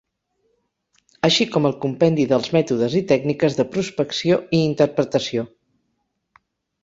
Així 1.27 1.45
com 1.55 1.67
el 1.69 1.75
compendi 1.83 2.23
dels 2.31 2.47
mètodes 2.55 2.95
i 3.01 3.01
tècniques 3.11 3.57
de 3.59 3.65
prospecció 3.75 4.39
i 4.61 4.61
interpretació. 4.71 5.45